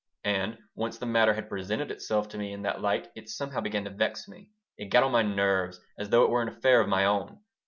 [0.25, 3.83] And once the matter had presented itself to me in that light it somehow began
[3.83, 4.49] to vex me.
[4.79, 7.37] It got on my nerves, as though it were an affair of my own.